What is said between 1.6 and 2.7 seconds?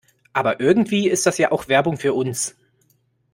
Werbung für uns.